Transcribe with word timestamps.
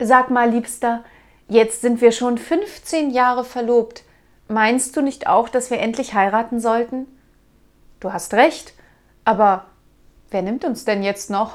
Sag 0.00 0.30
mal, 0.30 0.50
Liebster, 0.50 1.02
jetzt 1.48 1.80
sind 1.80 2.00
wir 2.00 2.12
schon 2.12 2.38
15 2.38 3.10
Jahre 3.10 3.44
verlobt. 3.44 4.04
Meinst 4.46 4.96
du 4.96 5.02
nicht 5.02 5.26
auch, 5.26 5.48
dass 5.48 5.70
wir 5.70 5.80
endlich 5.80 6.14
heiraten 6.14 6.60
sollten? 6.60 7.06
Du 7.98 8.12
hast 8.12 8.32
recht, 8.34 8.74
aber 9.24 9.66
wer 10.30 10.42
nimmt 10.42 10.64
uns 10.64 10.84
denn 10.84 11.02
jetzt 11.02 11.30
noch? 11.30 11.54